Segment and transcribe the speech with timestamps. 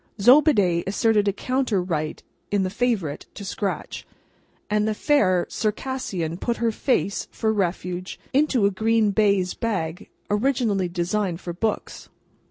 [0.19, 4.07] Zobeide asserted a counter right in the Favourite to scratch,
[4.67, 10.89] and the fair Circassian put her face, for refuge, into a green baize bag, originally
[10.89, 12.09] designed for books.